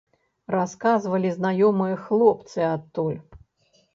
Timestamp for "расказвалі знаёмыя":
0.53-1.95